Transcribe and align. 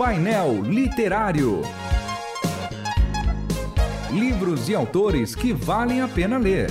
Painel 0.00 0.62
Literário. 0.62 1.60
Livros 4.10 4.66
e 4.70 4.74
autores 4.74 5.34
que 5.34 5.52
valem 5.52 6.00
a 6.00 6.08
pena 6.08 6.38
ler. 6.38 6.70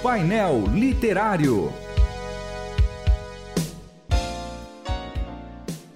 Painel 0.00 0.66
Literário. 0.72 1.72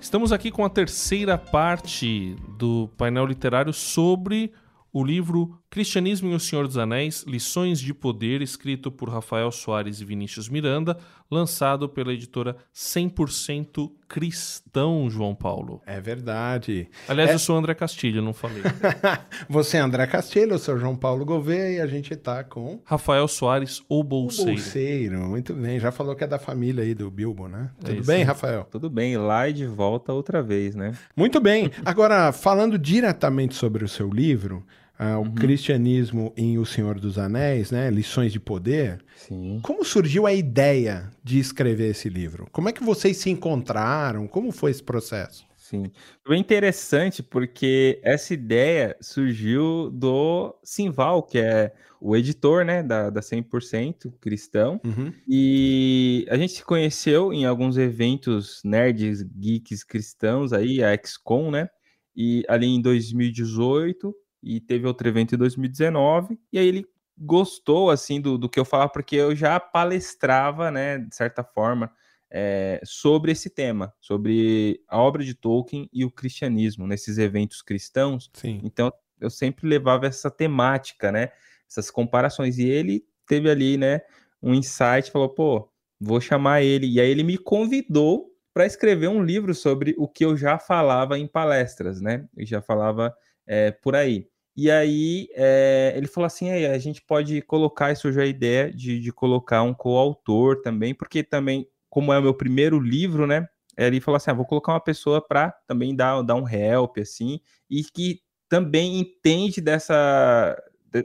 Estamos 0.00 0.32
aqui 0.32 0.50
com 0.50 0.64
a 0.64 0.68
terceira 0.68 1.38
parte 1.38 2.34
do 2.58 2.90
painel 2.96 3.24
literário 3.24 3.72
sobre 3.72 4.52
o 4.92 5.04
livro 5.04 5.61
Cristianismo 5.72 6.30
e 6.30 6.34
o 6.34 6.38
Senhor 6.38 6.66
dos 6.66 6.76
Anéis, 6.76 7.24
Lições 7.26 7.80
de 7.80 7.94
Poder, 7.94 8.42
escrito 8.42 8.92
por 8.92 9.08
Rafael 9.08 9.50
Soares 9.50 10.02
e 10.02 10.04
Vinícius 10.04 10.46
Miranda, 10.46 10.98
lançado 11.30 11.88
pela 11.88 12.12
editora 12.12 12.58
100% 12.74 13.90
Cristão, 14.06 15.08
João 15.08 15.34
Paulo. 15.34 15.80
É 15.86 15.98
verdade. 15.98 16.90
Aliás, 17.08 17.30
é... 17.30 17.32
eu 17.32 17.38
sou 17.38 17.56
André 17.56 17.74
Castilho, 17.74 18.20
não 18.20 18.34
falei. 18.34 18.60
Você 19.48 19.78
é 19.78 19.80
André 19.80 20.06
Castilho, 20.06 20.52
eu 20.52 20.58
sou 20.58 20.78
João 20.78 20.94
Paulo 20.94 21.24
Gouveia 21.24 21.78
e 21.78 21.80
a 21.80 21.86
gente 21.86 22.14
tá 22.16 22.44
com... 22.44 22.78
Rafael 22.84 23.26
Soares, 23.26 23.82
o 23.88 24.04
Bolseiro. 24.04 24.50
O 24.50 24.54
Bolseiro, 24.56 25.20
muito 25.20 25.54
bem. 25.54 25.80
Já 25.80 25.90
falou 25.90 26.14
que 26.14 26.22
é 26.22 26.26
da 26.26 26.38
família 26.38 26.84
aí 26.84 26.92
do 26.92 27.10
Bilbo, 27.10 27.48
né? 27.48 27.70
É 27.82 27.94
Tudo 27.94 28.04
bem. 28.04 28.24
Rafael? 28.24 28.68
Tudo 28.70 28.90
bem, 28.90 29.16
lá 29.16 29.48
e 29.48 29.54
de 29.54 29.64
volta 29.64 30.12
outra 30.12 30.42
vez, 30.42 30.74
né? 30.74 30.92
Muito 31.16 31.40
bem. 31.40 31.70
Agora, 31.82 32.30
falando 32.30 32.78
diretamente 32.78 33.54
sobre 33.54 33.82
o 33.82 33.88
seu 33.88 34.10
livro... 34.10 34.62
Uh, 34.98 35.16
o 35.16 35.22
uhum. 35.22 35.34
cristianismo 35.34 36.32
em 36.36 36.58
O 36.58 36.66
Senhor 36.66 37.00
dos 37.00 37.18
Anéis, 37.18 37.70
né? 37.70 37.90
Lições 37.90 38.32
de 38.32 38.38
Poder. 38.38 39.02
Sim. 39.16 39.58
Como 39.62 39.84
surgiu 39.84 40.26
a 40.26 40.32
ideia 40.32 41.10
de 41.24 41.38
escrever 41.38 41.90
esse 41.90 42.08
livro? 42.08 42.46
Como 42.52 42.68
é 42.68 42.72
que 42.72 42.84
vocês 42.84 43.16
se 43.16 43.30
encontraram? 43.30 44.28
Como 44.28 44.52
foi 44.52 44.70
esse 44.70 44.82
processo? 44.82 45.44
Sim. 45.72 45.90
Foi 46.24 46.36
interessante 46.36 47.22
porque 47.22 47.98
essa 48.02 48.34
ideia 48.34 48.94
surgiu 49.00 49.90
do 49.90 50.54
Simval, 50.62 51.22
que 51.22 51.38
é 51.38 51.72
o 51.98 52.14
editor, 52.14 52.62
né, 52.64 52.82
da, 52.82 53.08
da 53.08 53.20
100% 53.22 54.12
cristão. 54.20 54.78
Uhum. 54.84 55.12
E 55.26 56.26
a 56.28 56.36
gente 56.36 56.52
se 56.52 56.64
conheceu 56.64 57.32
em 57.32 57.46
alguns 57.46 57.78
eventos 57.78 58.60
nerds, 58.62 59.22
geeks 59.22 59.82
cristãos 59.82 60.52
aí, 60.52 60.84
a 60.84 60.94
XCOM, 60.94 61.50
né? 61.50 61.68
E 62.14 62.44
ali 62.48 62.66
em 62.66 62.82
2018 62.82 64.14
e 64.42 64.60
teve 64.60 64.86
outro 64.86 65.06
evento 65.08 65.34
em 65.34 65.38
2019, 65.38 66.38
e 66.52 66.58
aí 66.58 66.66
ele 66.66 66.86
gostou, 67.16 67.90
assim, 67.90 68.20
do, 68.20 68.36
do 68.36 68.48
que 68.48 68.58
eu 68.58 68.64
falava, 68.64 68.90
porque 68.90 69.16
eu 69.16 69.34
já 69.34 69.60
palestrava, 69.60 70.70
né, 70.70 70.98
de 70.98 71.14
certa 71.14 71.44
forma, 71.44 71.90
é, 72.30 72.80
sobre 72.84 73.32
esse 73.32 73.50
tema, 73.50 73.92
sobre 74.00 74.82
a 74.88 74.98
obra 74.98 75.22
de 75.22 75.34
Tolkien 75.34 75.88
e 75.92 76.04
o 76.04 76.10
cristianismo, 76.10 76.86
nesses 76.86 77.18
eventos 77.18 77.60
cristãos. 77.60 78.30
Sim. 78.32 78.60
Então, 78.64 78.92
eu 79.20 79.30
sempre 79.30 79.68
levava 79.68 80.06
essa 80.06 80.30
temática, 80.30 81.12
né, 81.12 81.30
essas 81.68 81.90
comparações, 81.90 82.58
e 82.58 82.68
ele 82.68 83.04
teve 83.26 83.50
ali, 83.50 83.76
né, 83.76 84.00
um 84.42 84.54
insight, 84.54 85.10
falou, 85.12 85.28
pô, 85.28 85.70
vou 86.00 86.20
chamar 86.20 86.62
ele, 86.62 86.86
e 86.86 87.00
aí 87.00 87.08
ele 87.08 87.22
me 87.22 87.38
convidou 87.38 88.30
para 88.52 88.66
escrever 88.66 89.08
um 89.08 89.22
livro 89.22 89.54
sobre 89.54 89.94
o 89.96 90.08
que 90.08 90.24
eu 90.24 90.36
já 90.36 90.58
falava 90.58 91.18
em 91.18 91.26
palestras, 91.26 92.00
né, 92.00 92.26
eu 92.36 92.46
já 92.46 92.60
falava 92.60 93.14
é, 93.46 93.70
por 93.70 93.94
aí. 93.94 94.31
E 94.56 94.70
aí 94.70 95.28
é, 95.34 95.94
ele 95.96 96.06
falou 96.06 96.26
assim: 96.26 96.50
a 96.50 96.78
gente 96.78 97.02
pode 97.02 97.40
colocar, 97.42 97.90
e 97.90 97.96
surgiu 97.96 98.22
a 98.22 98.26
ideia 98.26 98.72
de, 98.72 99.00
de 99.00 99.12
colocar 99.12 99.62
um 99.62 99.74
coautor 99.74 100.60
também, 100.62 100.94
porque 100.94 101.22
também, 101.22 101.66
como 101.88 102.12
é 102.12 102.18
o 102.18 102.22
meu 102.22 102.34
primeiro 102.34 102.78
livro, 102.78 103.26
né? 103.26 103.48
Ele 103.76 104.00
falou 104.00 104.16
assim: 104.16 104.30
ah, 104.30 104.34
vou 104.34 104.44
colocar 104.44 104.72
uma 104.72 104.80
pessoa 104.80 105.26
para 105.26 105.50
também 105.66 105.96
dar, 105.96 106.20
dar 106.22 106.34
um 106.34 106.48
help, 106.48 106.98
assim, 106.98 107.40
e 107.70 107.82
que 107.82 108.20
também 108.48 108.98
entende 109.00 109.62
dessa, 109.62 110.54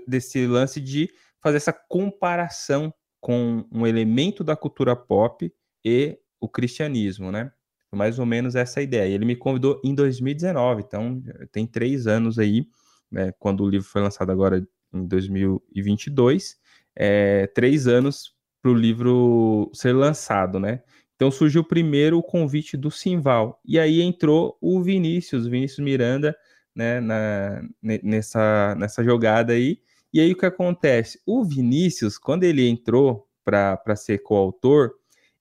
desse 0.06 0.46
lance 0.46 0.82
de 0.82 1.10
fazer 1.42 1.58
essa 1.58 1.72
comparação 1.72 2.94
com 3.22 3.66
um 3.72 3.88
elemento 3.88 4.44
da 4.44 4.56
cultura 4.56 4.96
pop 4.96 5.52
e 5.84 6.20
o 6.42 6.50
cristianismo, 6.50 7.32
né? 7.32 7.52
Mais 7.92 8.20
ou 8.20 8.26
menos 8.26 8.56
essa 8.56 8.82
ideia. 8.82 9.14
Ele 9.14 9.24
me 9.24 9.36
convidou 9.36 9.80
em 9.84 9.96
2019, 9.96 10.84
então 10.86 11.24
tem 11.52 11.66
três 11.66 12.06
anos 12.06 12.38
aí 12.38 12.68
né, 13.12 13.32
quando 13.40 13.64
o 13.64 13.70
livro 13.70 13.88
foi 13.88 14.02
lançado 14.02 14.32
agora 14.32 14.66
em 14.94 15.06
2022, 15.06 16.58
é, 16.96 17.48
três 17.48 17.88
anos 17.88 18.34
para 18.62 18.72
o 18.72 18.74
livro 18.74 19.70
ser 19.74 19.94
lançado, 19.94 20.60
né? 20.60 20.82
Então 21.16 21.32
surgiu 21.32 21.64
primeiro 21.64 22.18
o 22.18 22.24
convite 22.24 22.78
do 22.78 22.92
Simval, 22.92 23.60
e 23.66 23.80
aí 23.80 24.02
entrou 24.02 24.58
o 24.62 24.82
Vinícius, 24.82 25.48
Vinícius 25.48 25.80
Miranda, 25.80 26.36
né, 26.76 27.00
na, 27.00 27.64
nessa, 27.82 28.76
nessa 28.76 29.04
jogada 29.04 29.54
aí. 29.54 29.80
E 30.14 30.20
aí 30.22 30.32
o 30.32 30.38
que 30.38 30.46
acontece? 30.46 31.20
O 31.26 31.44
Vinícius, 31.44 32.20
quando 32.20 32.44
ele 32.44 32.68
entrou 32.70 33.28
para 33.44 33.96
ser 33.96 34.20
coautor, 34.20 34.92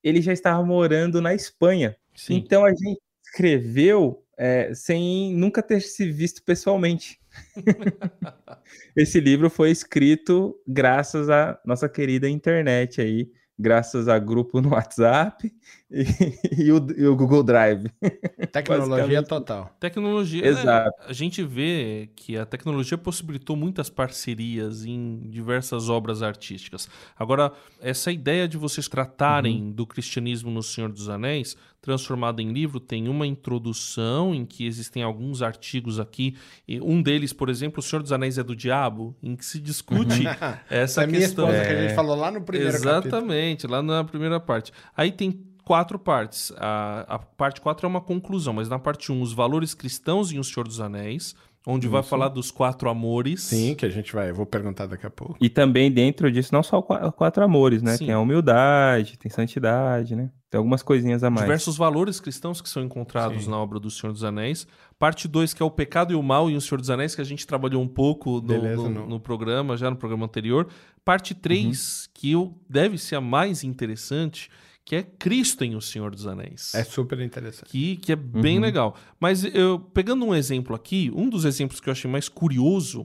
ele 0.02 0.22
já 0.22 0.32
estava 0.32 0.64
morando 0.64 1.20
na 1.20 1.34
Espanha. 1.34 1.94
Sim. 2.14 2.36
Então 2.36 2.64
a 2.64 2.70
gente 2.70 3.00
escreveu 3.22 4.24
é, 4.36 4.72
sem 4.74 5.34
nunca 5.34 5.62
ter 5.62 5.80
se 5.80 6.10
visto 6.10 6.42
pessoalmente. 6.42 7.20
Esse 8.96 9.20
livro 9.20 9.48
foi 9.50 9.70
escrito 9.70 10.58
graças 10.66 11.28
à 11.28 11.58
nossa 11.64 11.88
querida 11.88 12.28
internet 12.28 13.00
aí, 13.00 13.30
graças 13.58 14.08
a 14.08 14.18
grupo 14.18 14.60
no 14.60 14.70
WhatsApp 14.70 15.52
e, 15.90 16.02
e, 16.66 16.72
o, 16.72 16.86
e 16.96 17.06
o, 17.06 17.16
Google 17.16 17.42
Drive. 17.42 17.90
Tecnologia 18.52 19.22
total. 19.22 19.74
Tecnologia. 19.78 20.42
Né, 20.42 20.48
Exato. 20.48 21.02
a 21.06 21.12
gente 21.12 21.42
vê 21.42 22.10
que 22.16 22.36
a 22.36 22.44
tecnologia 22.44 22.98
possibilitou 22.98 23.56
muitas 23.56 23.88
parcerias 23.88 24.84
em 24.84 25.28
diversas 25.28 25.88
obras 25.88 26.22
artísticas. 26.22 26.88
Agora, 27.16 27.52
essa 27.80 28.10
ideia 28.10 28.48
de 28.48 28.56
vocês 28.56 28.88
tratarem 28.88 29.62
uhum. 29.62 29.72
do 29.72 29.86
cristianismo 29.86 30.50
no 30.50 30.62
Senhor 30.62 30.90
dos 30.90 31.08
Anéis, 31.08 31.56
transformado 31.80 32.40
em 32.40 32.52
livro, 32.52 32.80
tem 32.80 33.08
uma 33.08 33.26
introdução 33.26 34.34
em 34.34 34.44
que 34.44 34.66
existem 34.66 35.04
alguns 35.04 35.40
artigos 35.40 36.00
aqui. 36.00 36.36
um 36.82 37.00
deles, 37.00 37.32
por 37.32 37.48
exemplo, 37.48 37.78
O 37.78 37.82
Senhor 37.82 38.02
dos 38.02 38.10
Anéis 38.10 38.38
é 38.38 38.42
do 38.42 38.56
Diabo, 38.56 39.16
em 39.22 39.36
que 39.36 39.44
se 39.44 39.60
discute 39.60 40.26
uhum. 40.26 40.54
essa 40.68 41.04
é 41.04 41.06
questão. 41.06 41.06
Minha 41.06 41.20
esposa, 41.20 41.52
é... 41.52 41.64
que 41.64 41.72
a 41.72 41.82
gente 41.82 41.94
falou 41.94 42.16
lá 42.16 42.32
no 42.32 42.42
primeiro 42.42 42.74
Exatamente, 42.74 43.68
capítulo. 43.68 43.72
lá 43.72 43.82
na 43.82 44.04
primeira 44.04 44.40
parte. 44.40 44.72
Aí 44.96 45.12
tem 45.12 45.46
quatro 45.66 45.98
partes. 45.98 46.52
A, 46.56 47.04
a 47.08 47.18
parte 47.18 47.60
4 47.60 47.84
é 47.84 47.88
uma 47.88 48.00
conclusão, 48.00 48.54
mas 48.54 48.68
na 48.68 48.78
parte 48.78 49.10
1, 49.10 49.16
um, 49.16 49.20
os 49.20 49.32
valores 49.32 49.74
cristãos 49.74 50.30
em 50.30 50.38
O 50.38 50.44
Senhor 50.44 50.64
dos 50.64 50.80
Anéis, 50.80 51.34
onde 51.66 51.86
Isso. 51.86 51.92
vai 51.92 52.04
falar 52.04 52.28
dos 52.28 52.52
quatro 52.52 52.88
amores. 52.88 53.42
Sim, 53.42 53.74
que 53.74 53.84
a 53.84 53.88
gente 53.88 54.12
vai, 54.12 54.30
vou 54.30 54.46
perguntar 54.46 54.86
daqui 54.86 55.04
a 55.04 55.10
pouco. 55.10 55.36
E 55.40 55.48
também 55.50 55.90
dentro 55.90 56.30
disso, 56.30 56.54
não 56.54 56.62
só 56.62 56.80
quatro 56.80 57.42
amores, 57.42 57.82
né? 57.82 57.96
Sim. 57.96 58.06
Tem 58.06 58.14
a 58.14 58.20
humildade, 58.20 59.18
tem 59.18 59.28
santidade, 59.28 60.14
né? 60.14 60.30
Tem 60.48 60.56
algumas 60.56 60.84
coisinhas 60.84 61.24
a 61.24 61.30
mais. 61.30 61.44
Diversos 61.44 61.76
valores 61.76 62.20
cristãos 62.20 62.60
que 62.60 62.68
são 62.68 62.84
encontrados 62.84 63.42
Sim. 63.44 63.50
na 63.50 63.58
obra 63.58 63.80
do 63.80 63.90
Senhor 63.90 64.12
dos 64.12 64.22
Anéis. 64.22 64.68
Parte 64.96 65.26
2, 65.26 65.52
que 65.52 65.60
é 65.60 65.66
o 65.66 65.70
pecado 65.70 66.12
e 66.12 66.16
o 66.16 66.22
mal 66.22 66.48
em 66.48 66.54
O 66.54 66.60
Senhor 66.60 66.78
dos 66.78 66.90
Anéis, 66.90 67.16
que 67.16 67.20
a 67.20 67.24
gente 67.24 67.44
trabalhou 67.44 67.82
um 67.82 67.88
pouco 67.88 68.34
no, 68.34 68.42
Beleza, 68.42 68.88
no, 68.88 69.04
no 69.04 69.18
programa, 69.18 69.76
já 69.76 69.90
no 69.90 69.96
programa 69.96 70.26
anterior. 70.26 70.68
Parte 71.04 71.34
3, 71.34 71.66
uhum. 71.66 72.10
que 72.14 72.54
deve 72.70 72.96
ser 72.98 73.16
a 73.16 73.20
mais 73.20 73.64
interessante, 73.64 74.48
que 74.86 74.94
é 74.94 75.02
Cristo 75.02 75.64
em 75.64 75.74
O 75.74 75.80
Senhor 75.80 76.12
dos 76.12 76.28
Anéis. 76.28 76.72
É 76.72 76.84
super 76.84 77.18
interessante. 77.20 77.68
Que, 77.68 77.96
que 77.96 78.12
é 78.12 78.16
bem 78.16 78.56
uhum. 78.56 78.62
legal. 78.62 78.96
Mas 79.18 79.44
eu 79.44 79.80
pegando 79.80 80.24
um 80.24 80.32
exemplo 80.32 80.76
aqui, 80.76 81.10
um 81.12 81.28
dos 81.28 81.44
exemplos 81.44 81.80
que 81.80 81.88
eu 81.88 81.92
achei 81.92 82.08
mais 82.08 82.28
curioso 82.28 83.04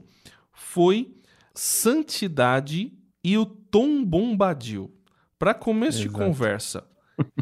foi 0.52 1.12
Santidade 1.52 2.92
e 3.22 3.36
o 3.36 3.44
Tom 3.44 4.04
Bombadil. 4.04 4.94
Para 5.36 5.52
começo 5.52 5.98
Exato. 5.98 6.12
de 6.12 6.24
conversa, 6.24 6.84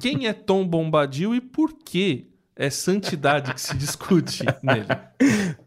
quem 0.01 0.27
é 0.27 0.33
Tom 0.33 0.67
Bombadil 0.67 1.35
e 1.35 1.41
por 1.41 1.75
que 1.75 2.31
é 2.57 2.71
santidade 2.71 3.53
que 3.53 3.61
se 3.61 3.77
discute 3.77 4.43
nele? 4.65 4.89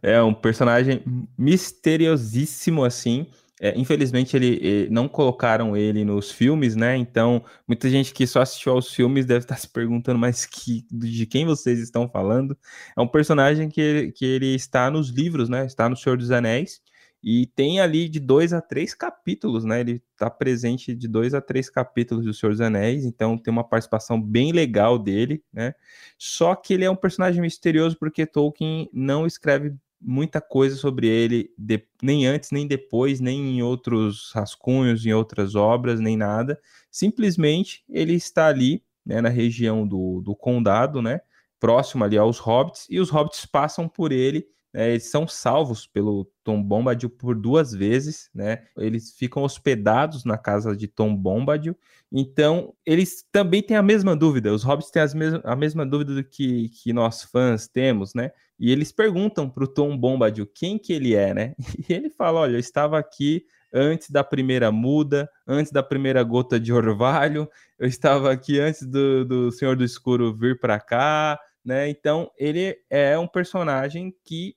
É 0.01 0.19
um 0.21 0.33
personagem 0.33 1.03
misteriosíssimo 1.37 2.83
assim. 2.83 3.27
É, 3.61 3.77
infelizmente, 3.79 4.35
ele, 4.35 4.59
ele, 4.61 4.89
não 4.89 5.07
colocaram 5.07 5.77
ele 5.77 6.03
nos 6.03 6.31
filmes, 6.31 6.75
né? 6.75 6.97
Então, 6.97 7.43
muita 7.67 7.89
gente 7.89 8.13
que 8.13 8.25
só 8.25 8.41
assistiu 8.41 8.73
aos 8.73 8.91
filmes 8.93 9.25
deve 9.25 9.45
estar 9.45 9.55
se 9.57 9.69
perguntando, 9.69 10.19
mas 10.19 10.45
que, 10.45 10.85
de 10.91 11.25
quem 11.25 11.45
vocês 11.45 11.79
estão 11.79 12.09
falando? 12.09 12.57
É 12.97 13.01
um 13.01 13.07
personagem 13.07 13.69
que, 13.69 14.11
que 14.15 14.25
ele 14.25 14.55
está 14.55 14.89
nos 14.89 15.09
livros, 15.09 15.49
né? 15.49 15.65
Está 15.65 15.87
no 15.87 15.95
Senhor 15.95 16.17
dos 16.17 16.31
Anéis. 16.31 16.81
E 17.23 17.45
tem 17.47 17.79
ali 17.79 18.09
de 18.09 18.19
dois 18.19 18.51
a 18.51 18.59
três 18.59 18.93
capítulos, 18.93 19.63
né? 19.63 19.79
Ele 19.79 20.03
está 20.11 20.29
presente 20.29 20.93
de 20.93 21.07
dois 21.07 21.33
a 21.33 21.39
três 21.39 21.69
capítulos 21.69 22.25
do 22.25 22.33
Senhor 22.33 22.51
dos 22.51 22.59
Anéis, 22.59 23.05
então 23.05 23.37
tem 23.37 23.51
uma 23.51 23.63
participação 23.63 24.21
bem 24.21 24.51
legal 24.51 24.99
dele, 24.99 25.41
né? 25.53 25.73
Só 26.17 26.53
que 26.53 26.73
ele 26.73 26.83
é 26.83 26.91
um 26.91 26.97
personagem 26.97 27.41
misterioso 27.41 27.97
porque 27.97 28.25
Tolkien 28.25 28.89
não 28.91 29.25
escreve 29.25 29.73
muita 30.03 30.41
coisa 30.41 30.75
sobre 30.75 31.07
ele, 31.07 31.51
de, 31.57 31.83
nem 32.01 32.25
antes, 32.27 32.51
nem 32.51 32.67
depois, 32.67 33.19
nem 33.19 33.57
em 33.57 33.63
outros 33.63 34.31
rascunhos, 34.33 35.05
em 35.05 35.13
outras 35.13 35.55
obras, 35.55 35.99
nem 35.99 36.17
nada. 36.17 36.59
Simplesmente 36.91 37.83
ele 37.89 38.13
está 38.13 38.47
ali 38.47 38.83
né, 39.05 39.21
na 39.21 39.29
região 39.29 39.87
do, 39.87 40.21
do 40.21 40.35
condado, 40.35 41.01
né, 41.01 41.21
próximo 41.59 42.03
ali 42.03 42.17
aos 42.17 42.39
hobbits, 42.39 42.87
e 42.89 42.99
os 42.99 43.09
hobbits 43.09 43.45
passam 43.45 43.87
por 43.87 44.11
ele 44.11 44.47
né, 44.73 44.89
eles 44.89 45.09
são 45.11 45.27
salvos 45.27 45.85
pelo 45.85 46.27
Tom 46.43 46.61
Bombadil 46.61 47.09
por 47.09 47.35
duas 47.35 47.71
vezes, 47.73 48.29
né? 48.33 48.63
Eles 48.75 49.11
ficam 49.11 49.43
hospedados 49.43 50.25
na 50.25 50.35
casa 50.35 50.75
de 50.75 50.87
Tom 50.87 51.15
Bombadil. 51.15 51.77
Então, 52.11 52.73
eles 52.83 53.23
também 53.31 53.61
têm 53.61 53.77
a 53.77 53.83
mesma 53.83 54.15
dúvida. 54.15 54.51
Os 54.51 54.63
hobbits 54.63 54.89
têm 54.89 55.03
as 55.03 55.13
mes 55.13 55.35
a 55.43 55.55
mesma 55.55 55.85
dúvida 55.85 56.15
do 56.15 56.23
que, 56.23 56.69
que 56.69 56.91
nós 56.91 57.21
fãs 57.23 57.67
temos, 57.67 58.15
né? 58.15 58.31
E 58.63 58.71
eles 58.71 58.93
perguntam 58.93 59.49
para 59.49 59.65
o 59.65 59.67
Tom 59.67 59.97
Bombadil 59.97 60.47
quem 60.47 60.77
que 60.77 60.93
ele 60.93 61.13
é, 61.13 61.33
né? 61.33 61.53
E 61.89 61.91
ele 61.91 62.09
fala: 62.09 62.39
Olha, 62.39 62.53
eu 62.53 62.59
estava 62.59 62.97
aqui 62.97 63.45
antes 63.73 64.09
da 64.09 64.23
primeira 64.23 64.71
muda, 64.71 65.29
antes 65.45 65.69
da 65.69 65.83
primeira 65.83 66.23
gota 66.23 66.57
de 66.57 66.71
orvalho, 66.71 67.49
eu 67.77 67.85
estava 67.85 68.31
aqui 68.31 68.61
antes 68.61 68.83
do, 68.87 69.25
do 69.25 69.51
Senhor 69.51 69.75
do 69.75 69.83
Escuro 69.83 70.33
vir 70.33 70.61
para 70.61 70.79
cá, 70.79 71.37
né? 71.65 71.89
Então, 71.89 72.31
ele 72.37 72.77
é 72.89 73.19
um 73.19 73.27
personagem 73.27 74.15
que 74.23 74.55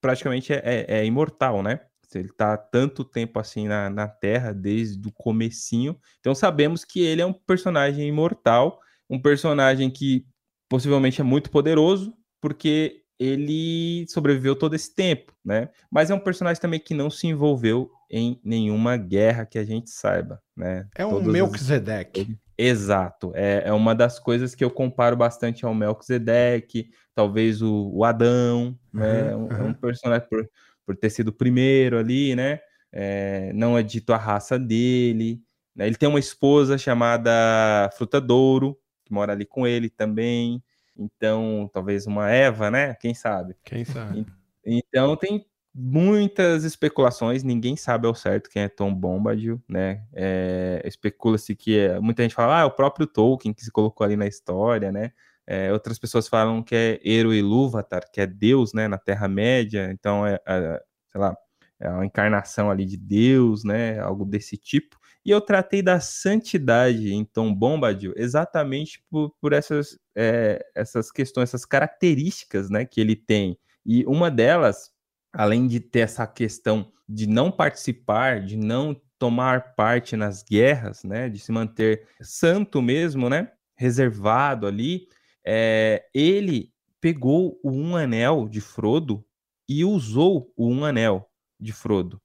praticamente 0.00 0.52
é, 0.52 0.62
é, 0.64 0.98
é 1.00 1.04
imortal, 1.04 1.60
né? 1.60 1.80
Ele 2.14 2.28
está 2.28 2.56
tanto 2.56 3.04
tempo 3.04 3.40
assim 3.40 3.66
na, 3.66 3.90
na 3.90 4.06
Terra, 4.06 4.52
desde 4.52 5.08
o 5.08 5.12
comecinho. 5.12 5.98
Então 6.20 6.32
sabemos 6.32 6.84
que 6.84 7.00
ele 7.00 7.22
é 7.22 7.26
um 7.26 7.32
personagem 7.32 8.06
imortal, 8.06 8.78
um 9.10 9.20
personagem 9.20 9.90
que 9.90 10.24
possivelmente 10.68 11.20
é 11.20 11.24
muito 11.24 11.50
poderoso, 11.50 12.14
porque 12.40 13.02
ele 13.18 14.06
sobreviveu 14.08 14.54
todo 14.54 14.74
esse 14.74 14.94
tempo, 14.94 15.32
né? 15.44 15.68
Mas 15.90 16.10
é 16.10 16.14
um 16.14 16.20
personagem 16.20 16.60
também 16.60 16.78
que 16.78 16.94
não 16.94 17.10
se 17.10 17.26
envolveu 17.26 17.90
em 18.10 18.40
nenhuma 18.44 18.96
guerra 18.96 19.44
que 19.44 19.58
a 19.58 19.64
gente 19.64 19.90
saiba, 19.90 20.40
né? 20.56 20.86
É 20.94 21.04
um 21.04 21.10
Todas 21.10 21.32
Melchizedek. 21.32 22.20
As... 22.20 22.48
Exato. 22.56 23.32
É, 23.34 23.64
é 23.66 23.72
uma 23.72 23.94
das 23.94 24.18
coisas 24.18 24.54
que 24.54 24.64
eu 24.64 24.70
comparo 24.70 25.16
bastante 25.16 25.64
ao 25.64 25.74
Melchizedek, 25.74 26.90
talvez 27.14 27.60
o, 27.60 27.90
o 27.92 28.04
Adão, 28.04 28.78
uhum, 28.92 29.00
né? 29.00 29.34
Uhum. 29.34 29.48
É 29.50 29.62
um 29.62 29.74
personagem 29.74 30.28
por, 30.28 30.48
por 30.86 30.96
ter 30.96 31.10
sido 31.10 31.28
o 31.28 31.32
primeiro 31.32 31.98
ali, 31.98 32.34
né? 32.34 32.60
É, 32.92 33.52
não 33.52 33.76
é 33.76 33.82
dito 33.82 34.12
a 34.12 34.16
raça 34.16 34.58
dele. 34.58 35.40
Né? 35.74 35.86
Ele 35.86 35.96
tem 35.96 36.08
uma 36.08 36.18
esposa 36.18 36.78
chamada 36.78 37.90
Fruta 37.96 38.20
Douro, 38.20 38.78
que 39.04 39.12
mora 39.12 39.32
ali 39.32 39.44
com 39.44 39.66
ele 39.66 39.90
também. 39.90 40.62
Então, 40.98 41.70
talvez 41.72 42.06
uma 42.06 42.30
Eva, 42.30 42.70
né? 42.70 42.94
Quem 42.94 43.14
sabe? 43.14 43.54
Quem 43.64 43.84
sabe? 43.84 44.26
Então, 44.64 45.16
tem 45.16 45.46
muitas 45.74 46.64
especulações, 46.64 47.44
ninguém 47.44 47.76
sabe 47.76 48.06
ao 48.06 48.14
certo 48.14 48.50
quem 48.50 48.62
é 48.62 48.68
Tom 48.68 48.92
Bombadil, 48.92 49.62
né? 49.68 50.04
É, 50.12 50.82
Especula-se 50.84 51.54
que 51.54 51.78
é, 51.78 52.00
muita 52.00 52.22
gente 52.22 52.34
fala, 52.34 52.58
ah, 52.58 52.62
é 52.62 52.64
o 52.64 52.70
próprio 52.70 53.06
Tolkien 53.06 53.54
que 53.54 53.64
se 53.64 53.70
colocou 53.70 54.04
ali 54.04 54.16
na 54.16 54.26
história, 54.26 54.90
né? 54.90 55.12
É, 55.46 55.72
outras 55.72 55.98
pessoas 55.98 56.28
falam 56.28 56.62
que 56.62 56.74
é 56.74 57.00
Eru 57.02 57.32
Ilúvatar, 57.32 58.02
que 58.12 58.20
é 58.20 58.26
Deus, 58.26 58.74
né, 58.74 58.86
na 58.86 58.98
Terra-média, 58.98 59.88
então 59.90 60.26
é, 60.26 60.38
é, 60.46 60.82
sei 61.06 61.18
lá, 61.18 61.34
é 61.80 61.88
uma 61.88 62.04
encarnação 62.04 62.70
ali 62.70 62.84
de 62.84 62.98
Deus, 62.98 63.64
né, 63.64 63.98
algo 63.98 64.26
desse 64.26 64.58
tipo. 64.58 64.98
E 65.28 65.30
eu 65.30 65.42
tratei 65.42 65.82
da 65.82 66.00
santidade 66.00 67.12
em 67.12 67.22
Tom 67.22 67.54
Bombadil 67.54 68.14
exatamente 68.16 69.04
por, 69.10 69.30
por 69.38 69.52
essas, 69.52 69.98
é, 70.16 70.64
essas 70.74 71.12
questões, 71.12 71.50
essas 71.50 71.66
características, 71.66 72.70
né, 72.70 72.86
que 72.86 72.98
ele 72.98 73.14
tem. 73.14 73.58
E 73.84 74.06
uma 74.06 74.30
delas, 74.30 74.90
além 75.30 75.66
de 75.66 75.80
ter 75.80 75.98
essa 75.98 76.26
questão 76.26 76.90
de 77.06 77.26
não 77.26 77.52
participar, 77.52 78.42
de 78.42 78.56
não 78.56 78.98
tomar 79.18 79.74
parte 79.74 80.16
nas 80.16 80.42
guerras, 80.42 81.04
né, 81.04 81.28
de 81.28 81.38
se 81.38 81.52
manter 81.52 82.08
santo 82.22 82.80
mesmo, 82.80 83.28
né, 83.28 83.52
reservado 83.76 84.66
ali, 84.66 85.08
é, 85.44 86.06
ele 86.14 86.72
pegou 87.02 87.60
o 87.62 87.70
um 87.70 87.96
anel 87.96 88.48
de 88.48 88.62
Frodo 88.62 89.22
e 89.68 89.84
usou 89.84 90.50
o 90.56 90.72
um 90.72 90.86
anel 90.86 91.30
de 91.60 91.74
Frodo. 91.74 92.18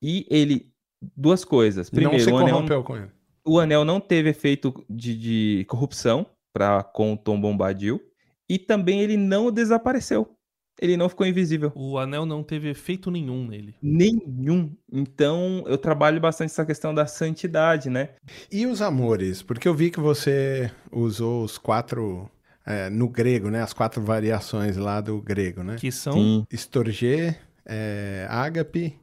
E 0.00 0.24
ele. 0.30 0.72
Duas 1.16 1.44
coisas. 1.44 1.90
Primeiro, 1.90 2.12
não 2.12 2.24
se 2.24 2.30
o 2.30 2.36
anel, 2.36 2.82
com 2.82 2.96
ele. 2.96 3.08
O 3.44 3.58
anel 3.58 3.84
não 3.84 4.00
teve 4.00 4.30
efeito 4.30 4.84
de, 4.88 5.16
de 5.16 5.64
corrupção 5.68 6.26
para 6.52 6.82
com 6.82 7.12
o 7.12 7.16
Tom 7.16 7.40
Bombadil. 7.40 8.00
E 8.48 8.58
também 8.58 9.00
ele 9.00 9.16
não 9.16 9.50
desapareceu. 9.50 10.30
Ele 10.80 10.96
não 10.96 11.08
ficou 11.08 11.26
invisível. 11.26 11.72
O 11.74 11.98
anel 11.98 12.26
não 12.26 12.42
teve 12.42 12.68
efeito 12.68 13.10
nenhum 13.10 13.46
nele. 13.46 13.76
Nenhum. 13.80 14.72
Então, 14.92 15.62
eu 15.66 15.78
trabalho 15.78 16.20
bastante 16.20 16.50
essa 16.50 16.64
questão 16.64 16.92
da 16.92 17.06
santidade, 17.06 17.88
né? 17.88 18.10
E 18.50 18.66
os 18.66 18.82
amores? 18.82 19.40
Porque 19.40 19.68
eu 19.68 19.74
vi 19.74 19.90
que 19.90 20.00
você 20.00 20.70
usou 20.90 21.44
os 21.44 21.58
quatro 21.58 22.28
é, 22.66 22.90
no 22.90 23.08
grego, 23.08 23.50
né? 23.50 23.62
As 23.62 23.72
quatro 23.72 24.02
variações 24.02 24.76
lá 24.76 25.00
do 25.00 25.22
grego, 25.22 25.62
né? 25.62 25.76
Que 25.76 25.92
são? 25.92 26.12
Sim. 26.14 26.46
Estorgê, 26.50 27.36
é, 27.64 28.26
ágape, 28.28 28.98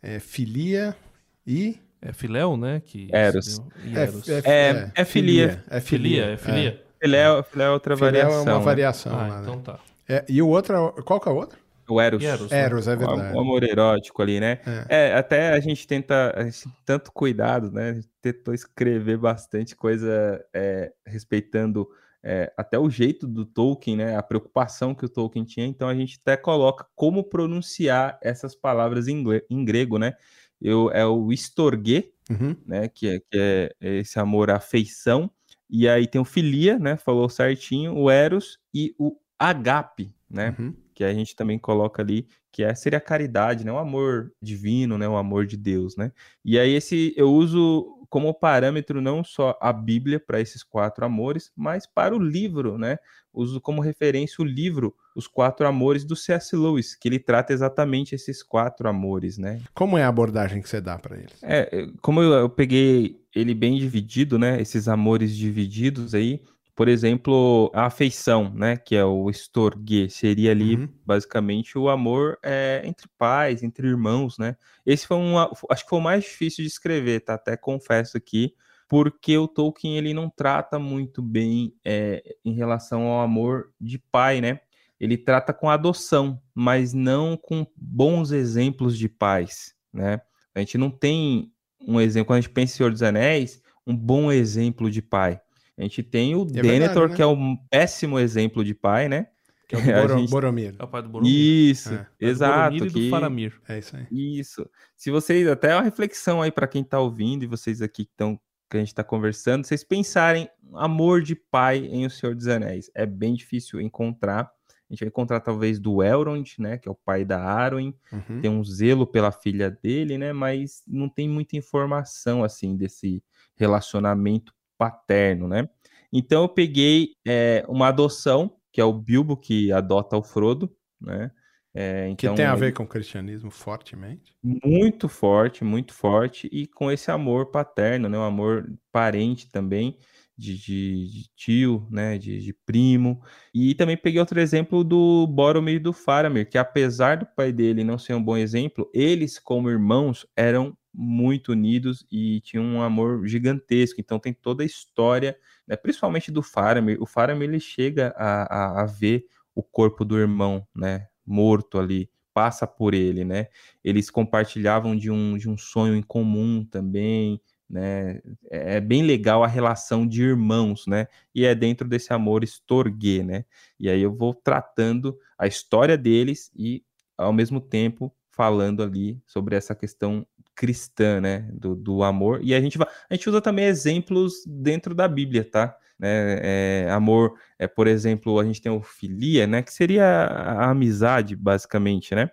é, 0.00 0.20
filia 0.20 0.96
e... 1.46 1.78
É 2.00 2.12
filéu, 2.12 2.56
né? 2.56 2.80
Que 2.84 3.08
Eros. 3.10 3.60
É, 3.92 4.00
Eros. 4.02 4.28
É, 4.28 4.42
é, 4.44 4.92
é, 4.94 5.04
filia. 5.04 5.64
É 5.68 5.80
filia, 5.80 6.24
é 6.26 6.36
filia. 6.36 6.82
Filéu, 7.00 7.42
filéu 7.42 7.68
é 7.68 7.70
outra 7.72 7.96
variação. 7.96 8.38
é 8.38 8.42
uma 8.42 8.58
né? 8.58 8.64
variação 8.64 9.12
ah, 9.18 9.26
lá, 9.26 9.40
então 9.40 9.56
né? 9.56 9.62
tá. 9.64 9.80
É, 10.08 10.24
e 10.28 10.40
o 10.40 10.48
outro, 10.48 10.92
qual 11.04 11.18
que 11.18 11.28
é 11.28 11.32
o 11.32 11.36
outro? 11.36 11.58
O 11.88 12.00
Eros. 12.00 12.22
Eros, 12.22 12.50
né? 12.50 12.58
Eros, 12.58 12.88
é 12.88 12.96
verdade. 12.96 13.34
O, 13.34 13.40
amor 13.40 13.62
erótico 13.62 14.22
ali, 14.22 14.40
né? 14.40 14.58
É. 14.88 15.08
é, 15.08 15.14
até 15.14 15.52
a 15.52 15.60
gente 15.60 15.86
tenta, 15.86 16.32
a 16.36 16.44
gente, 16.44 16.68
tanto 16.84 17.12
cuidado, 17.12 17.70
né? 17.70 17.90
A 17.90 17.94
gente 17.94 18.08
tentou 18.20 18.52
escrever 18.52 19.16
bastante 19.16 19.76
coisa 19.76 20.44
é, 20.52 20.92
respeitando 21.06 21.88
é, 22.24 22.52
até 22.56 22.76
o 22.76 22.90
jeito 22.90 23.24
do 23.24 23.46
Tolkien, 23.46 23.96
né, 23.96 24.16
a 24.16 24.22
preocupação 24.22 24.96
que 24.96 25.04
o 25.04 25.08
Tolkien 25.08 25.44
tinha, 25.44 25.64
então 25.64 25.88
a 25.88 25.94
gente 25.94 26.18
até 26.20 26.36
coloca 26.36 26.84
como 26.96 27.22
pronunciar 27.22 28.18
essas 28.20 28.52
palavras 28.52 29.06
em, 29.06 29.24
em 29.48 29.64
grego, 29.64 29.96
né? 29.96 30.14
Eu, 30.60 30.90
é 30.90 31.06
o 31.06 31.32
estorgue, 31.32 32.12
uhum. 32.30 32.56
né, 32.66 32.88
que 32.88 33.08
é, 33.08 33.18
que 33.20 33.26
é 33.34 33.70
esse 33.80 34.18
amor 34.18 34.50
à 34.50 34.56
afeição, 34.56 35.30
e 35.68 35.88
aí 35.88 36.06
tem 36.06 36.20
o 36.20 36.24
filia, 36.24 36.78
né, 36.78 36.96
falou 36.96 37.28
certinho, 37.28 37.94
o 37.96 38.10
eros 38.10 38.58
e 38.72 38.94
o 38.98 39.16
agape, 39.38 40.14
né, 40.30 40.54
uhum. 40.58 40.74
que 40.94 41.04
a 41.04 41.12
gente 41.12 41.36
também 41.36 41.58
coloca 41.58 42.02
ali, 42.02 42.26
que 42.52 42.62
é, 42.62 42.74
seria 42.74 42.98
a 42.98 43.02
caridade, 43.02 43.64
né, 43.64 43.72
o 43.72 43.78
amor 43.78 44.32
divino, 44.40 44.96
né, 44.96 45.08
o 45.08 45.16
amor 45.16 45.46
de 45.46 45.56
Deus, 45.56 45.96
né. 45.96 46.12
E 46.44 46.58
aí 46.58 46.72
esse 46.72 47.12
eu 47.16 47.30
uso 47.32 47.95
como 48.08 48.32
parâmetro 48.34 49.00
não 49.00 49.22
só 49.22 49.58
a 49.60 49.72
Bíblia 49.72 50.20
para 50.20 50.40
esses 50.40 50.62
quatro 50.62 51.04
amores, 51.04 51.50
mas 51.56 51.86
para 51.86 52.14
o 52.14 52.18
livro, 52.18 52.78
né? 52.78 52.98
Uso 53.32 53.60
como 53.60 53.82
referência 53.82 54.42
o 54.42 54.44
livro 54.44 54.94
Os 55.14 55.26
Quatro 55.26 55.66
Amores 55.66 56.04
do 56.04 56.16
C.S. 56.16 56.56
Lewis, 56.56 56.94
que 56.94 57.06
ele 57.06 57.18
trata 57.18 57.52
exatamente 57.52 58.14
esses 58.14 58.42
quatro 58.42 58.88
amores, 58.88 59.36
né? 59.36 59.60
Como 59.74 59.98
é 59.98 60.04
a 60.04 60.08
abordagem 60.08 60.62
que 60.62 60.68
você 60.68 60.80
dá 60.80 60.98
para 60.98 61.16
eles? 61.18 61.42
É, 61.42 61.86
como 62.00 62.22
eu, 62.22 62.32
eu 62.32 62.48
peguei 62.48 63.20
ele 63.34 63.54
bem 63.54 63.76
dividido, 63.76 64.38
né? 64.38 64.60
Esses 64.60 64.88
amores 64.88 65.36
divididos 65.36 66.14
aí, 66.14 66.40
por 66.76 66.88
exemplo, 66.88 67.70
a 67.74 67.86
afeição, 67.86 68.52
né, 68.54 68.76
que 68.76 68.94
é 68.94 69.02
o 69.02 69.30
estorgue, 69.30 70.10
seria 70.10 70.50
ali 70.50 70.76
uhum. 70.76 70.88
basicamente 71.06 71.78
o 71.78 71.88
amor 71.88 72.38
é, 72.42 72.82
entre 72.84 73.08
pais, 73.16 73.62
entre 73.62 73.88
irmãos, 73.88 74.36
né? 74.36 74.58
Esse 74.84 75.06
foi 75.06 75.16
um, 75.16 75.38
acho 75.38 75.84
que 75.84 75.88
foi 75.88 75.98
o 75.98 76.02
mais 76.02 76.24
difícil 76.24 76.62
de 76.62 76.68
escrever, 76.68 77.20
tá? 77.20 77.32
Até 77.32 77.56
confesso 77.56 78.18
aqui, 78.18 78.54
porque 78.86 79.38
o 79.38 79.48
Tolkien 79.48 79.96
ele 79.96 80.12
não 80.12 80.28
trata 80.28 80.78
muito 80.78 81.22
bem 81.22 81.74
é, 81.82 82.22
em 82.44 82.52
relação 82.52 83.04
ao 83.04 83.22
amor 83.22 83.72
de 83.80 83.98
pai, 83.98 84.42
né? 84.42 84.60
Ele 85.00 85.16
trata 85.16 85.54
com 85.54 85.70
adoção, 85.70 86.38
mas 86.54 86.92
não 86.92 87.38
com 87.38 87.66
bons 87.74 88.32
exemplos 88.32 88.98
de 88.98 89.08
pais, 89.08 89.74
né? 89.90 90.20
A 90.54 90.58
gente 90.58 90.76
não 90.76 90.90
tem 90.90 91.50
um 91.80 91.98
exemplo, 91.98 92.26
quando 92.26 92.38
a 92.38 92.40
gente 92.42 92.52
pensa 92.52 92.74
em 92.74 92.76
Senhor 92.76 92.92
dos 92.92 93.02
Anéis, 93.02 93.62
um 93.86 93.96
bom 93.96 94.30
exemplo 94.30 94.90
de 94.90 95.00
pai. 95.00 95.40
A 95.78 95.82
gente 95.82 96.02
tem 96.02 96.34
o 96.34 96.42
é 96.42 96.62
Denethor, 96.62 97.08
né? 97.08 97.16
que 97.16 97.22
é 97.22 97.26
um 97.26 97.56
péssimo 97.70 98.18
exemplo 98.18 98.64
de 98.64 98.74
pai, 98.74 99.08
né? 99.08 99.28
Que 99.68 99.76
é 99.76 99.78
o 99.78 99.82
Boro, 100.06 100.18
gente... 100.18 100.30
Boromir. 100.30 100.74
É 100.78 100.84
o 100.84 100.88
pai 100.88 101.02
do 101.02 101.08
Boromir. 101.08 101.32
Isso, 101.32 101.94
é. 101.94 102.06
exato. 102.20 102.76
Do 102.76 102.86
que... 102.86 103.04
do 103.04 103.10
Faramir. 103.10 103.60
É 103.68 103.78
isso 103.78 103.96
aí. 103.96 104.06
Isso. 104.10 104.68
Se 104.96 105.10
vocês, 105.10 105.46
até 105.46 105.74
uma 105.74 105.82
reflexão 105.82 106.40
aí 106.40 106.50
para 106.50 106.66
quem 106.66 106.82
tá 106.82 106.98
ouvindo 106.98 107.42
e 107.42 107.46
vocês 107.46 107.82
aqui 107.82 108.04
que 108.04 108.10
estão 108.10 108.40
que 108.68 108.76
a 108.76 108.80
gente 108.80 108.88
está 108.88 109.04
conversando, 109.04 109.64
vocês 109.64 109.84
pensarem 109.84 110.48
amor 110.74 111.22
de 111.22 111.36
pai 111.36 111.78
em 111.86 112.04
O 112.04 112.10
Senhor 112.10 112.34
dos 112.34 112.48
Anéis. 112.48 112.90
É 112.94 113.06
bem 113.06 113.34
difícil 113.34 113.80
encontrar. 113.80 114.50
A 114.88 114.92
gente 114.92 115.00
vai 115.00 115.08
encontrar 115.08 115.40
talvez 115.40 115.78
do 115.78 116.02
Elrond, 116.02 116.54
né, 116.58 116.78
que 116.78 116.88
é 116.88 116.90
o 116.90 116.94
pai 116.94 117.24
da 117.24 117.42
Arwen, 117.42 117.94
uhum. 118.12 118.40
tem 118.40 118.50
um 118.50 118.62
zelo 118.64 119.04
pela 119.04 119.32
filha 119.32 119.68
dele, 119.68 120.16
né, 120.16 120.32
mas 120.32 120.82
não 120.86 121.08
tem 121.08 121.28
muita 121.28 121.56
informação 121.56 122.44
assim 122.44 122.76
desse 122.76 123.22
relacionamento 123.56 124.54
paterno, 124.78 125.48
né? 125.48 125.68
Então 126.12 126.42
eu 126.42 126.48
peguei 126.48 127.10
é, 127.26 127.64
uma 127.68 127.88
adoção, 127.88 128.56
que 128.72 128.80
é 128.80 128.84
o 128.84 128.92
Bilbo 128.92 129.36
que 129.36 129.72
adota 129.72 130.16
o 130.16 130.22
Frodo, 130.22 130.74
né? 131.00 131.30
É, 131.74 132.08
então, 132.08 132.30
que 132.30 132.36
tem 132.36 132.46
a 132.46 132.54
ver 132.54 132.72
com 132.72 132.84
o 132.84 132.88
cristianismo 132.88 133.50
fortemente. 133.50 134.34
Muito 134.42 135.10
forte, 135.10 135.62
muito 135.62 135.92
forte, 135.92 136.48
e 136.50 136.66
com 136.66 136.90
esse 136.90 137.10
amor 137.10 137.50
paterno, 137.50 138.08
né? 138.08 138.18
Um 138.18 138.22
amor 138.22 138.72
parente 138.90 139.50
também. 139.50 139.98
de, 140.38 140.56
de, 140.58 141.06
de 141.08 141.28
tio, 141.34 141.86
né, 141.90 142.18
de, 142.18 142.38
de, 142.40 142.52
primo. 142.52 143.22
E 143.54 143.74
também 143.74 143.96
peguei 143.96 144.20
outro 144.20 144.38
exemplo 144.38 144.84
do 144.84 145.26
Boromir 145.26 145.76
e 145.76 145.78
do 145.78 145.92
Faramir, 145.92 146.48
que 146.48 146.58
apesar 146.58 147.16
do 147.16 147.26
pai 147.26 147.52
dele 147.52 147.82
não 147.82 147.98
ser 147.98 148.14
um 148.14 148.22
bom 148.22 148.36
exemplo, 148.36 148.90
eles 148.92 149.38
como 149.38 149.70
irmãos 149.70 150.26
eram 150.36 150.76
muito 150.96 151.52
unidos 151.52 152.06
e 152.10 152.40
tinham 152.40 152.64
um 152.64 152.82
amor 152.82 153.26
gigantesco. 153.26 154.00
Então 154.00 154.18
tem 154.18 154.32
toda 154.32 154.62
a 154.62 154.66
história, 154.66 155.38
né, 155.66 155.76
principalmente 155.76 156.30
do 156.30 156.42
Faramir. 156.42 157.00
O 157.00 157.06
Faramir 157.06 157.48
ele 157.48 157.60
chega 157.60 158.14
a, 158.16 158.80
a, 158.80 158.82
a 158.82 158.86
ver 158.86 159.26
o 159.54 159.62
corpo 159.62 160.04
do 160.04 160.18
irmão, 160.18 160.66
né, 160.74 161.06
morto 161.26 161.78
ali 161.78 162.10
passa 162.32 162.66
por 162.66 162.92
ele, 162.92 163.24
né? 163.24 163.46
Eles 163.82 164.10
compartilhavam 164.10 164.94
de 164.94 165.10
um, 165.10 165.38
de 165.38 165.48
um 165.48 165.56
sonho 165.56 165.96
em 165.96 166.02
comum 166.02 166.62
também, 166.62 167.40
né? 167.68 168.20
É, 168.50 168.76
é 168.76 168.80
bem 168.80 169.02
legal 169.02 169.42
a 169.42 169.46
relação 169.46 170.06
de 170.06 170.22
irmãos, 170.22 170.86
né? 170.86 171.08
E 171.34 171.46
é 171.46 171.54
dentro 171.54 171.88
desse 171.88 172.12
amor 172.12 172.44
estorguê, 172.44 173.22
né? 173.22 173.46
E 173.80 173.88
aí 173.88 174.02
eu 174.02 174.14
vou 174.14 174.34
tratando 174.34 175.18
a 175.38 175.46
história 175.46 175.96
deles 175.96 176.50
e 176.54 176.84
ao 177.16 177.32
mesmo 177.32 177.58
tempo 177.58 178.14
falando 178.30 178.82
ali 178.82 179.18
sobre 179.26 179.56
essa 179.56 179.74
questão 179.74 180.26
cristã, 180.56 181.20
né? 181.20 181.48
Do, 181.52 181.76
do 181.76 182.02
amor. 182.02 182.40
E 182.42 182.54
a 182.54 182.60
gente 182.60 182.78
vai, 182.78 182.88
a 183.10 183.14
gente 183.14 183.28
usa 183.28 183.40
também 183.40 183.66
exemplos 183.66 184.44
dentro 184.46 184.94
da 184.94 185.06
Bíblia, 185.06 185.44
tá? 185.44 185.76
Né, 185.98 186.40
é, 186.42 186.90
amor, 186.90 187.38
é, 187.58 187.66
por 187.66 187.86
exemplo, 187.86 188.38
a 188.38 188.44
gente 188.44 188.60
tem 188.60 188.72
o 188.72 188.82
filia, 188.82 189.46
né? 189.46 189.62
Que 189.62 189.72
seria 189.72 190.04
a, 190.04 190.64
a 190.66 190.70
amizade, 190.70 191.36
basicamente, 191.36 192.14
né? 192.14 192.30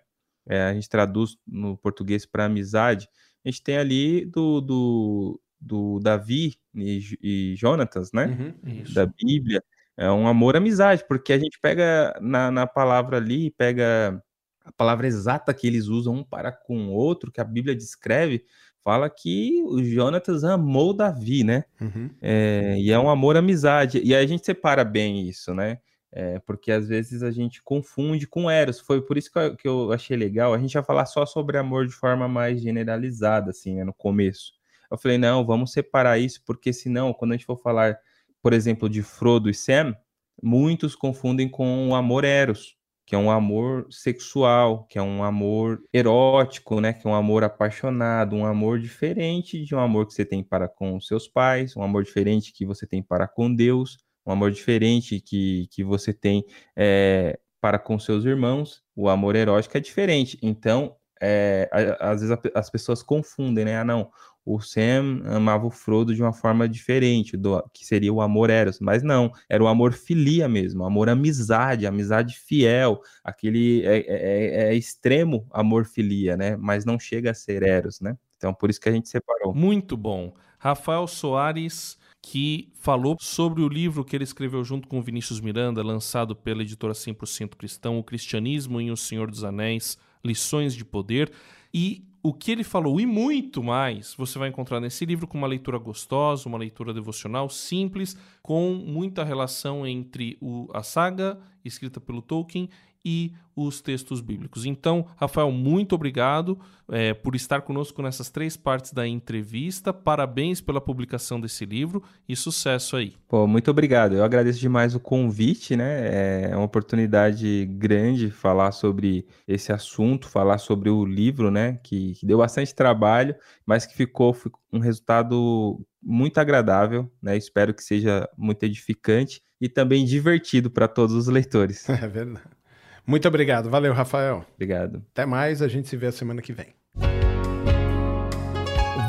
É, 0.47 0.63
a 0.63 0.73
gente 0.73 0.89
traduz 0.89 1.37
no 1.47 1.77
português 1.77 2.25
para 2.25 2.45
amizade 2.45 3.07
a 3.45 3.49
gente 3.49 3.61
tem 3.61 3.77
ali 3.77 4.25
do, 4.25 4.61
do, 4.61 5.41
do 5.59 5.99
Davi 5.99 6.55
e, 6.73 7.17
e 7.21 7.55
Jonatas, 7.57 8.11
né? 8.13 8.25
Uhum, 8.25 8.83
da 8.93 9.05
Bíblia. 9.05 9.61
É 9.97 10.09
um 10.09 10.27
amor 10.27 10.55
amizade, 10.55 11.05
porque 11.07 11.33
a 11.33 11.37
gente 11.37 11.59
pega 11.61 12.17
na, 12.21 12.49
na 12.49 12.65
palavra 12.65 13.17
ali, 13.17 13.51
pega 13.51 14.23
a 14.63 14.71
palavra 14.71 15.07
exata 15.07 15.53
que 15.53 15.67
eles 15.67 15.87
usam 15.87 16.15
um 16.15 16.23
para 16.23 16.51
com 16.51 16.87
o 16.87 16.91
outro, 16.91 17.31
que 17.31 17.41
a 17.41 17.43
Bíblia 17.43 17.75
descreve, 17.75 18.45
fala 18.83 19.09
que 19.09 19.63
o 19.65 19.83
Jonatas 19.83 20.43
amou 20.43 20.93
Davi, 20.93 21.43
né? 21.43 21.63
Uhum. 21.79 22.09
É, 22.21 22.75
e 22.77 22.91
é 22.91 22.99
um 22.99 23.09
amor 23.09 23.37
amizade. 23.37 24.01
E 24.03 24.13
aí 24.13 24.23
a 24.23 24.27
gente 24.27 24.45
separa 24.45 24.83
bem 24.83 25.27
isso, 25.27 25.53
né? 25.53 25.79
É, 26.11 26.37
porque 26.39 26.71
às 26.71 26.87
vezes 26.87 27.23
a 27.23 27.31
gente 27.31 27.63
confunde 27.63 28.27
com 28.27 28.49
Eros. 28.49 28.79
Foi 28.79 29.01
por 29.01 29.17
isso 29.17 29.31
que 29.31 29.39
eu, 29.39 29.55
que 29.55 29.67
eu, 29.67 29.91
achei 29.91 30.15
legal. 30.15 30.53
A 30.53 30.59
gente 30.59 30.75
ia 30.75 30.83
falar 30.83 31.05
só 31.05 31.25
sobre 31.25 31.57
amor 31.57 31.87
de 31.87 31.93
forma 31.93 32.27
mais 32.27 32.61
generalizada, 32.61 33.49
assim, 33.49 33.75
né, 33.75 33.83
no 33.83 33.93
começo. 33.93 34.53
Eu 34.91 34.97
falei, 34.97 35.17
não, 35.17 35.43
vamos 35.43 35.71
separar 35.71 36.19
isso, 36.19 36.43
porque 36.45 36.71
senão, 36.71 37.13
quando 37.13 37.31
a 37.31 37.35
gente 37.35 37.47
for 37.47 37.57
falar, 37.57 37.97
por 38.43 38.53
exemplo, 38.53 38.87
de 38.87 39.01
Frodo 39.01 39.49
e 39.49 39.55
Sam, 39.55 39.95
muitos 40.41 40.95
confundem 40.95 41.49
com 41.49 41.89
o 41.89 41.95
amor 41.95 42.23
Eros, 42.23 42.77
que 43.05 43.15
é 43.15 43.17
um 43.17 43.29
amor 43.29 43.87
sexual, 43.89 44.85
que 44.85 44.97
é 44.97 45.01
um 45.01 45.23
amor 45.23 45.81
erótico, 45.93 46.79
né? 46.81 46.93
Que 46.93 47.07
é 47.07 47.09
um 47.09 47.15
amor 47.15 47.43
apaixonado, 47.43 48.35
um 48.35 48.45
amor 48.45 48.79
diferente 48.79 49.63
de 49.63 49.75
um 49.75 49.79
amor 49.79 50.07
que 50.07 50.13
você 50.13 50.25
tem 50.25 50.43
para 50.43 50.67
com 50.67 50.99
seus 50.99 51.27
pais, 51.27 51.75
um 51.75 51.83
amor 51.83 52.03
diferente 52.03 52.53
que 52.53 52.65
você 52.65 52.87
tem 52.87 53.03
para 53.03 53.27
com 53.27 53.53
Deus 53.53 53.97
um 54.25 54.31
amor 54.31 54.51
diferente 54.51 55.19
que, 55.19 55.67
que 55.71 55.83
você 55.83 56.13
tem 56.13 56.45
é, 56.75 57.39
para 57.61 57.79
com 57.79 57.99
seus 57.99 58.25
irmãos, 58.25 58.81
o 58.95 59.09
amor 59.09 59.35
erótico 59.35 59.77
é 59.77 59.79
diferente. 59.79 60.37
Então, 60.41 60.95
é, 61.21 61.69
às 61.99 62.21
vezes 62.21 62.37
as 62.53 62.69
pessoas 62.69 63.01
confundem, 63.01 63.65
né? 63.65 63.77
Ah, 63.77 63.85
não, 63.85 64.09
o 64.45 64.59
Sam 64.59 65.21
amava 65.25 65.65
o 65.65 65.71
Frodo 65.71 66.13
de 66.13 66.21
uma 66.21 66.33
forma 66.33 66.67
diferente, 66.67 67.37
do, 67.37 67.63
que 67.73 67.85
seria 67.85 68.11
o 68.11 68.21
amor 68.21 68.49
eros, 68.49 68.79
mas 68.79 69.01
não, 69.01 69.31
era 69.47 69.63
o 69.63 69.67
amor 69.67 69.93
filia 69.93 70.49
mesmo, 70.49 70.83
amor 70.85 71.09
amizade, 71.09 71.87
amizade 71.87 72.37
fiel, 72.37 73.01
aquele 73.23 73.83
é, 73.85 73.97
é, 73.97 74.05
é, 74.07 74.63
é 74.69 74.75
extremo 74.75 75.47
amor 75.51 75.85
filia, 75.85 76.35
né? 76.35 76.57
Mas 76.57 76.85
não 76.85 76.99
chega 76.99 77.31
a 77.31 77.33
ser 77.33 77.63
eros, 77.63 78.01
né? 78.01 78.17
Então, 78.37 78.53
por 78.53 78.69
isso 78.69 78.79
que 78.79 78.89
a 78.89 78.91
gente 78.91 79.07
separou. 79.07 79.53
Muito 79.53 79.95
bom. 79.95 80.33
Rafael 80.59 81.07
Soares 81.07 81.97
que 82.23 82.71
falou 82.79 83.17
sobre 83.19 83.61
o 83.61 83.67
livro 83.67 84.05
que 84.05 84.15
ele 84.15 84.23
escreveu 84.23 84.63
junto 84.63 84.87
com 84.87 85.01
Vinícius 85.01 85.41
Miranda, 85.41 85.83
lançado 85.83 86.33
pela 86.33 86.61
editora 86.61 86.93
100% 86.93 87.55
Cristão, 87.57 87.99
O 87.99 88.03
Cristianismo 88.03 88.79
em 88.79 88.89
O 88.89 88.95
Senhor 88.95 89.29
dos 89.29 89.43
Anéis, 89.43 89.97
Lições 90.23 90.73
de 90.73 90.85
Poder. 90.85 91.29
E 91.73 92.05
o 92.25 92.33
que 92.33 92.51
ele 92.51 92.63
falou 92.63 93.01
e 93.01 93.05
muito 93.05 93.61
mais 93.61 94.15
você 94.15 94.39
vai 94.39 94.47
encontrar 94.47 94.79
nesse 94.79 95.05
livro 95.05 95.27
com 95.27 95.37
uma 95.37 95.45
leitura 95.45 95.77
gostosa, 95.77 96.47
uma 96.47 96.57
leitura 96.57 96.93
devocional 96.93 97.49
simples, 97.49 98.17
com 98.41 98.73
muita 98.73 99.25
relação 99.25 99.85
entre 99.85 100.37
o, 100.39 100.69
a 100.73 100.81
saga 100.81 101.37
escrita 101.65 101.99
pelo 101.99 102.21
Tolkien 102.21 102.69
e 103.05 103.33
os 103.55 103.81
textos 103.81 104.21
bíblicos. 104.21 104.65
Então, 104.65 105.05
Rafael, 105.15 105.51
muito 105.51 105.93
obrigado 105.93 106.59
é, 106.89 107.13
por 107.13 107.35
estar 107.35 107.61
conosco 107.61 108.01
nessas 108.01 108.29
três 108.29 108.57
partes 108.57 108.91
da 108.91 109.07
entrevista. 109.07 109.93
Parabéns 109.93 110.59
pela 110.59 110.81
publicação 110.81 111.39
desse 111.39 111.65
livro 111.65 112.03
e 112.27 112.35
sucesso 112.35 112.95
aí. 112.95 113.13
Pô, 113.27 113.45
muito 113.45 113.69
obrigado. 113.69 114.15
Eu 114.15 114.23
agradeço 114.23 114.59
demais 114.59 114.95
o 114.95 114.99
convite, 114.99 115.75
né? 115.75 116.49
É 116.49 116.55
uma 116.55 116.65
oportunidade 116.65 117.65
grande 117.77 118.31
falar 118.31 118.71
sobre 118.71 119.25
esse 119.47 119.71
assunto, 119.71 120.27
falar 120.27 120.57
sobre 120.57 120.89
o 120.89 121.05
livro, 121.05 121.51
né? 121.51 121.79
Que, 121.83 122.13
que 122.13 122.25
deu 122.25 122.39
bastante 122.39 122.73
trabalho, 122.73 123.35
mas 123.65 123.85
que 123.85 123.95
ficou, 123.95 124.33
ficou 124.33 124.59
um 124.71 124.79
resultado 124.79 125.79
muito 126.01 126.39
agradável, 126.39 127.11
né? 127.21 127.37
Espero 127.37 127.73
que 127.73 127.83
seja 127.83 128.27
muito 128.35 128.63
edificante 128.63 129.41
e 129.61 129.69
também 129.69 130.03
divertido 130.03 130.69
para 130.69 130.87
todos 130.87 131.15
os 131.15 131.27
leitores. 131.27 131.87
É 132.03 132.07
verdade. 132.07 132.62
Muito 133.05 133.27
obrigado. 133.27 133.69
Valeu, 133.69 133.93
Rafael. 133.93 134.45
Obrigado. 134.55 135.03
Até 135.11 135.25
mais. 135.25 135.61
A 135.61 135.67
gente 135.67 135.87
se 135.87 135.97
vê 135.97 136.07
a 136.07 136.11
semana 136.11 136.41
que 136.41 136.53
vem. 136.53 136.67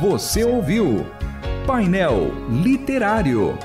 Você 0.00 0.44
ouviu 0.44 1.06
Painel 1.66 2.30
Literário. 2.50 3.56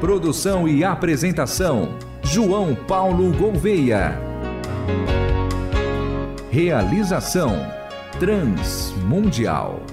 Produção 0.00 0.68
e 0.68 0.84
apresentação: 0.84 1.98
João 2.22 2.74
Paulo 2.74 3.32
Gouveia. 3.32 4.18
Realização: 6.50 7.56
Transmundial. 8.20 9.83